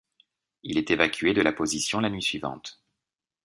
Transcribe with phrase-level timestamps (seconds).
[0.63, 2.81] Il est évacué de la position la nuit suivante.